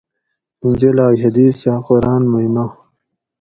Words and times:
ایں 0.61 0.73
جولاگ 0.79 1.15
حدیث 1.23 1.57
یا 1.65 1.75
قرآن 1.87 2.23
مئی 2.31 2.47
نات 2.55 2.73